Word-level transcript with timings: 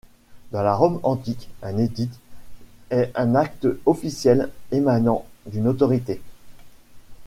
Dans 0.51 0.63
la 0.63 0.73
Rome 0.73 0.99
antique, 1.03 1.47
un 1.61 1.77
édit 1.77 2.09
est 2.89 3.11
un 3.13 3.35
acte 3.35 3.67
officiel 3.85 4.49
émanant 4.71 5.27
d'une 5.45 5.67
autorité. 5.67 6.19